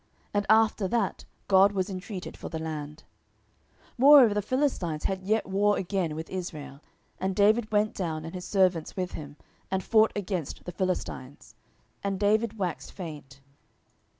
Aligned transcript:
And 0.33 0.47
after 0.49 0.87
that 0.87 1.25
God 1.47 1.73
was 1.73 1.87
intreated 1.87 2.35
for 2.35 2.49
the 2.49 2.57
land. 2.57 3.03
10:021:015 3.99 3.99
Moreover 3.99 4.33
the 4.33 4.41
Philistines 4.41 5.03
had 5.03 5.21
yet 5.21 5.45
war 5.45 5.77
again 5.77 6.15
with 6.15 6.27
Israel; 6.31 6.81
and 7.19 7.35
David 7.35 7.71
went 7.71 7.93
down, 7.93 8.25
and 8.25 8.33
his 8.33 8.45
servants 8.45 8.95
with 8.97 9.11
him, 9.11 9.37
and 9.69 9.83
fought 9.83 10.11
against 10.15 10.65
the 10.65 10.71
Philistines: 10.71 11.53
and 12.03 12.19
David 12.19 12.57
waxed 12.57 12.91
faint. 12.91 13.41